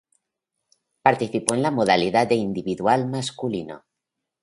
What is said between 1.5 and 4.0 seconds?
en la modalidad de Individual Masculino.